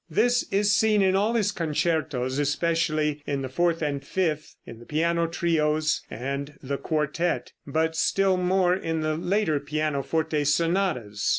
This 0.09 0.41
is 0.49 0.75
seen 0.75 1.03
in 1.03 1.15
all 1.15 1.33
his 1.35 1.51
concertos, 1.51 2.39
especially 2.39 3.21
in 3.27 3.43
the 3.43 3.49
fourth 3.49 3.83
and 3.83 4.03
fifth, 4.03 4.55
in 4.65 4.79
the 4.79 4.85
piano 4.87 5.27
trios, 5.27 6.01
and 6.09 6.55
the 6.59 6.79
quartette; 6.79 7.51
but 7.67 7.95
still 7.95 8.35
more 8.35 8.73
in 8.75 9.01
the 9.01 9.15
later 9.15 9.59
pianoforte 9.59 10.43
sonatas. 10.45 11.29